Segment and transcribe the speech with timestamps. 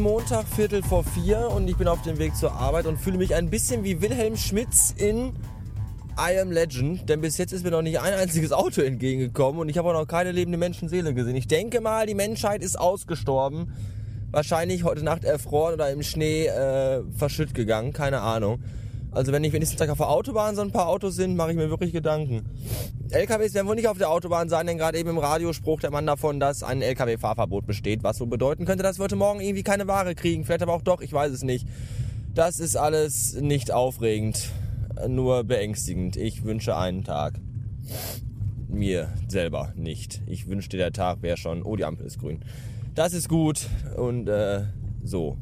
[0.00, 3.34] Montag Viertel vor vier und ich bin auf dem Weg zur Arbeit und fühle mich
[3.34, 5.34] ein bisschen wie Wilhelm Schmitz in
[6.18, 9.68] I Am Legend, denn bis jetzt ist mir noch nicht ein einziges Auto entgegengekommen und
[9.68, 11.36] ich habe auch noch keine lebende Menschenseele gesehen.
[11.36, 13.74] Ich denke mal, die Menschheit ist ausgestorben.
[14.30, 18.62] Wahrscheinlich heute Nacht erfroren oder im Schnee äh, verschütt gegangen, keine Ahnung.
[19.12, 21.56] Also wenn ich wenigstens gleich auf der Autobahn so ein paar Autos sind, mache ich
[21.56, 22.44] mir wirklich Gedanken.
[23.10, 25.90] LKWs werden wohl nicht auf der Autobahn sein, denn gerade eben im Radio sprach der
[25.90, 29.64] Mann davon, dass ein LKW-Fahrverbot besteht, was so bedeuten könnte, dass wir heute Morgen irgendwie
[29.64, 30.44] keine Ware kriegen.
[30.44, 31.66] Vielleicht aber auch doch, ich weiß es nicht.
[32.34, 34.50] Das ist alles nicht aufregend,
[35.08, 36.16] nur beängstigend.
[36.16, 37.40] Ich wünsche einen Tag.
[38.68, 40.22] Mir selber nicht.
[40.26, 42.44] Ich wünschte, der Tag wäre schon, oh, die Ampel ist grün.
[42.94, 44.62] Das ist gut und äh,
[45.02, 45.36] so.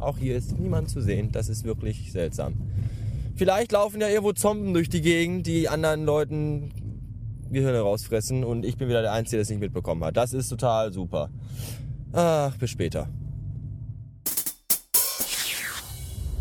[0.00, 1.30] Auch hier ist niemand zu sehen.
[1.30, 2.54] Das ist wirklich seltsam.
[3.36, 6.72] Vielleicht laufen ja irgendwo Zomben durch die Gegend, die anderen Leuten
[7.50, 10.16] Gehirne rausfressen und ich bin wieder der Einzige, der es nicht mitbekommen hat.
[10.16, 11.30] Das ist total super.
[12.12, 13.08] Ach, bis später.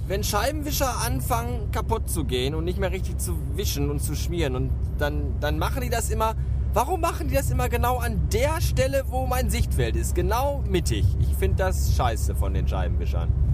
[0.08, 4.56] Wenn Scheibenwischer anfangen kaputt zu gehen und nicht mehr richtig zu wischen und zu schmieren
[4.56, 6.36] und dann, dann machen die das immer.
[6.74, 10.16] Warum machen die das immer genau an der Stelle, wo mein Sichtfeld ist?
[10.16, 11.06] Genau mittig.
[11.20, 13.49] Ich finde das scheiße von den Scheibenwischern.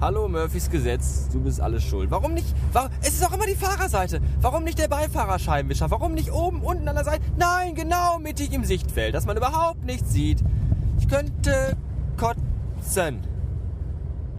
[0.00, 2.10] Hallo Murphys Gesetz, du bist alles schuld.
[2.10, 2.54] Warum nicht?
[2.72, 4.20] Warum, es ist auch immer die Fahrerseite.
[4.40, 5.90] Warum nicht der Beifahrerscheibenwischer?
[5.90, 7.24] Warum nicht oben, unten an der Seite?
[7.36, 10.42] Nein, genau mittig im Sichtfeld, dass man überhaupt nichts sieht.
[10.98, 11.76] Ich könnte
[12.16, 13.20] kotzen.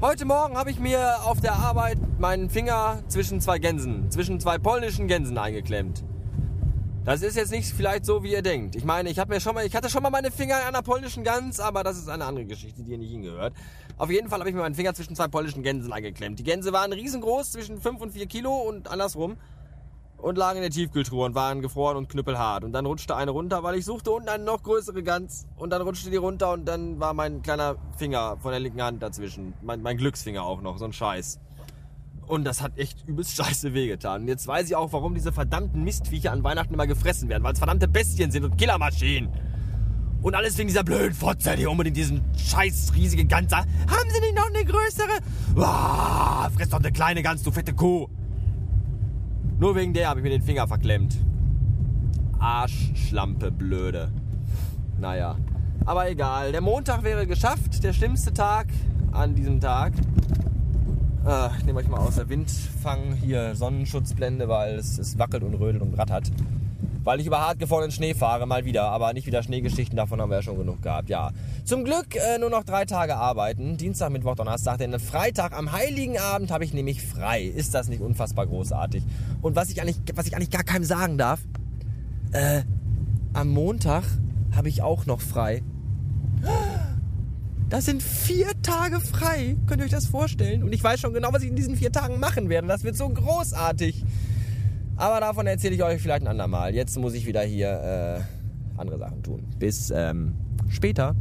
[0.01, 4.57] Heute Morgen habe ich mir auf der Arbeit meinen Finger zwischen zwei Gänsen, zwischen zwei
[4.57, 6.03] polnischen Gänsen eingeklemmt.
[7.05, 8.75] Das ist jetzt nicht vielleicht so, wie ihr denkt.
[8.75, 11.23] Ich meine, ich, mir schon mal, ich hatte schon mal meine Finger in einer polnischen
[11.23, 13.53] Gans, aber das ist eine andere Geschichte, die hier nicht hingehört.
[13.99, 16.39] Auf jeden Fall habe ich mir meinen Finger zwischen zwei polnischen Gänsen eingeklemmt.
[16.39, 19.37] Die Gänse waren riesengroß, zwischen 5 und 4 Kilo und andersrum.
[20.17, 22.63] Und lagen in der Tiefkühltruhe und waren gefroren und knüppelhart.
[22.63, 25.45] Und dann rutschte eine runter, weil ich suchte unten eine noch größere Gans.
[25.57, 29.03] Und dann rutschte die runter und dann war mein kleiner Finger von der linken Hand
[29.03, 29.53] dazwischen.
[29.61, 31.39] Mein, mein Glücksfinger auch noch, so ein Scheiß.
[32.27, 34.27] Und das hat echt übelst scheiße wehgetan.
[34.27, 37.43] Jetzt weiß ich auch, warum diese verdammten Mistviecher an Weihnachten immer gefressen werden.
[37.43, 39.29] Weil es verdammte Bestien sind und Killermaschinen.
[40.21, 43.53] Und alles wegen dieser blöden Fotze, die unbedingt diesen scheiß riesige Gans.
[43.53, 43.67] Haben
[44.11, 45.19] Sie nicht noch eine größere?
[45.55, 48.07] Uah, fress doch eine kleine Gans, du fette Kuh.
[49.59, 51.15] Nur wegen der habe ich mir den Finger verklemmt.
[52.39, 54.11] Arschschlampe, blöde.
[54.99, 55.37] Naja.
[55.85, 56.51] Aber egal.
[56.51, 57.83] Der Montag wäre geschafft.
[57.83, 58.67] Der schlimmste Tag
[59.11, 59.93] an diesem Tag.
[61.25, 65.55] Äh, ich nehme euch mal aus der Windfang hier Sonnenschutzblende, weil es, es wackelt und
[65.55, 66.31] rödelt und rattert
[67.05, 67.59] weil ich über hart
[67.93, 68.83] Schnee fahre, mal wieder.
[68.85, 71.31] Aber nicht wieder Schneegeschichten, davon haben wir ja schon genug gehabt, ja.
[71.63, 73.77] Zum Glück äh, nur noch drei Tage arbeiten.
[73.77, 74.79] Dienstag, Mittwoch, Donnerstag.
[74.79, 77.43] Denn Freitag am Heiligen Abend habe ich nämlich frei.
[77.43, 79.03] Ist das nicht unfassbar großartig?
[79.41, 81.41] Und was ich eigentlich, was ich eigentlich gar keinem sagen darf,
[82.31, 82.63] äh,
[83.33, 84.03] am Montag
[84.55, 85.61] habe ich auch noch frei.
[87.69, 89.55] Das sind vier Tage frei.
[89.65, 90.61] Könnt ihr euch das vorstellen?
[90.61, 92.67] Und ich weiß schon genau, was ich in diesen vier Tagen machen werde.
[92.67, 94.03] Das wird so großartig.
[94.97, 96.75] Aber davon erzähle ich euch vielleicht ein andermal.
[96.75, 99.43] Jetzt muss ich wieder hier äh, andere Sachen tun.
[99.57, 100.35] Bis ähm,
[100.69, 101.15] später.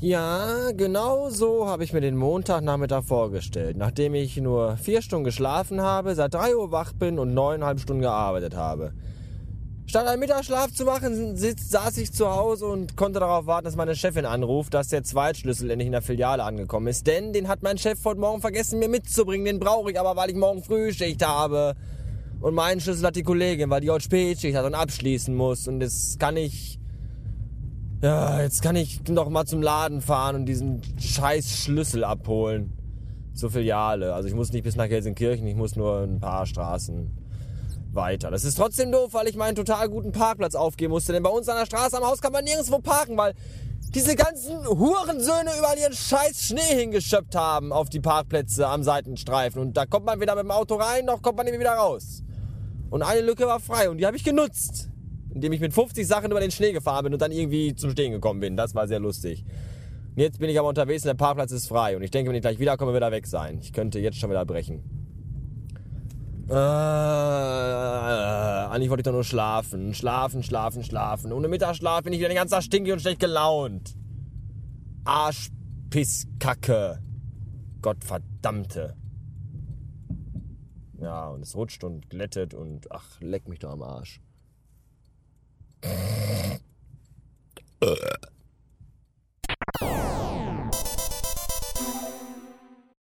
[0.00, 3.76] Ja, genau so habe ich mir den Montagnachmittag vorgestellt.
[3.76, 8.02] Nachdem ich nur vier Stunden geschlafen habe, seit drei Uhr wach bin und neuneinhalb Stunden
[8.02, 8.94] gearbeitet habe.
[9.90, 13.74] Statt einen Mittagsschlaf zu machen, sitz, saß ich zu Hause und konnte darauf warten, dass
[13.74, 17.08] meine Chefin anruft, dass der Zweitschlüssel endlich in der Filiale angekommen ist.
[17.08, 19.46] Denn den hat mein Chef heute Morgen vergessen, mir mitzubringen.
[19.46, 21.74] Den brauche ich aber, weil ich morgen Frühschicht habe.
[22.40, 25.66] Und meinen Schlüssel hat die Kollegin, weil die heute Spätschicht hat und abschließen muss.
[25.66, 26.78] Und jetzt kann ich...
[28.00, 32.74] Ja, jetzt kann ich noch mal zum Laden fahren und diesen scheiß Schlüssel abholen.
[33.34, 34.14] Zur Filiale.
[34.14, 37.19] Also ich muss nicht bis nach Gelsenkirchen, ich muss nur ein paar Straßen
[37.94, 38.30] weiter.
[38.30, 41.12] Das ist trotzdem doof, weil ich meinen total guten Parkplatz aufgeben musste.
[41.12, 43.34] Denn bei uns an der Straße am Haus kann man nirgendwo parken, weil
[43.94, 49.60] diese ganzen Hurensöhne überall ihren scheiß Schnee hingeschöpft haben auf die Parkplätze am Seitenstreifen.
[49.60, 52.22] Und da kommt man weder mit dem Auto rein, noch kommt man wieder raus.
[52.90, 54.88] Und eine Lücke war frei und die habe ich genutzt.
[55.32, 58.12] Indem ich mit 50 Sachen über den Schnee gefahren bin und dann irgendwie zum Stehen
[58.12, 58.56] gekommen bin.
[58.56, 59.44] Das war sehr lustig.
[60.16, 61.96] jetzt bin ich aber unterwegs und der Parkplatz ist frei.
[61.96, 63.58] Und ich denke, wenn ich gleich wiederkomme, wird er weg sein.
[63.62, 64.99] Ich könnte jetzt schon wieder brechen.
[66.50, 66.54] Äh,
[68.72, 69.94] eigentlich wollte ich doch nur schlafen.
[69.94, 71.32] Schlafen, schlafen, schlafen.
[71.32, 73.94] Ohne Mittagsschlaf bin ich wieder den ganzen Tag stinkig und schlecht gelaunt.
[75.04, 77.00] Arschpisskacke.
[77.80, 78.96] Gottverdammte.
[81.00, 84.20] Ja, und es rutscht und glättet und ach, leck mich doch am Arsch.